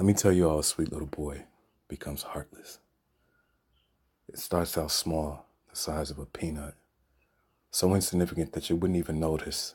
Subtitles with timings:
[0.00, 1.44] Let me tell you how a sweet little boy
[1.86, 2.78] becomes heartless.
[4.30, 6.72] It starts out small, the size of a peanut,
[7.70, 9.74] so insignificant that you wouldn't even notice.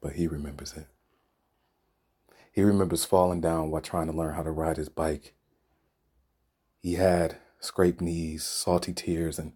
[0.00, 0.86] But he remembers it.
[2.52, 5.34] He remembers falling down while trying to learn how to ride his bike.
[6.80, 9.54] He had scraped knees, salty tears, and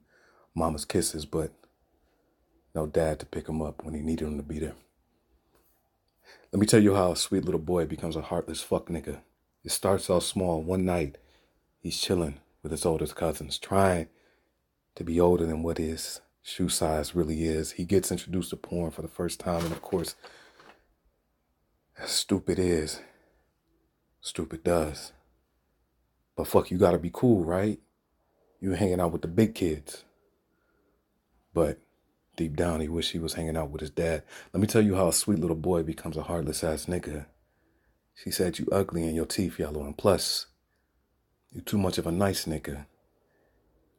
[0.57, 1.53] mama's kisses, but
[2.75, 4.75] no dad to pick him up when he needed him to be there.
[6.53, 9.21] Let me tell you how a sweet little boy becomes a heartless fuck nigga.
[9.65, 10.63] It starts out small.
[10.63, 11.17] One night,
[11.81, 14.09] he's chilling with his oldest cousins, trying
[14.97, 17.73] to be older than what his shoe size really is.
[17.73, 20.15] He gets introduced to porn for the first time, and of course,
[21.99, 23.01] as stupid is,
[24.21, 25.13] stupid does.
[26.37, 27.81] But fuck, you gotta be cool, right?
[28.61, 30.05] You hanging out with the big kids.
[31.55, 31.79] But
[32.37, 34.23] Deep down, he wished he was hanging out with his dad.
[34.53, 37.27] Let me tell you how a sweet little boy becomes a heartless ass nigga.
[38.15, 40.47] She said you ugly and your teeth yellow, and plus,
[41.51, 42.87] you too much of a nice nigga.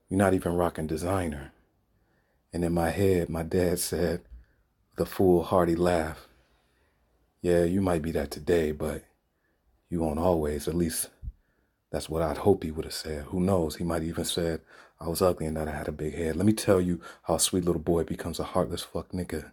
[0.09, 1.53] You're not even rocking designer.
[2.52, 4.21] And in my head, my dad said,
[4.91, 6.27] with a full hearty laugh,
[7.41, 9.03] Yeah, you might be that today, but
[9.89, 10.67] you won't always.
[10.67, 11.09] At least
[11.94, 13.25] that's what I'd hope he would have said.
[13.25, 13.75] Who knows?
[13.75, 14.61] He might even said
[14.99, 16.36] I was ugly and that I had a big head.
[16.36, 19.52] Let me tell you how a sweet little boy becomes a heartless fuck nigga.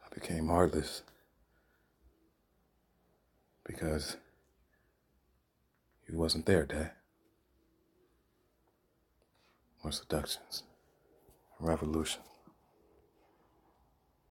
[0.00, 1.02] I became heartless
[3.66, 4.16] because
[6.08, 6.92] you wasn't there, Dad.
[9.82, 10.62] Moore seductions,
[11.58, 12.22] revolutions.